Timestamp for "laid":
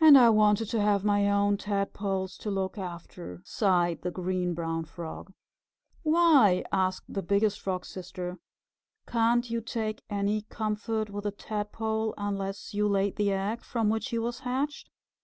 12.88-13.16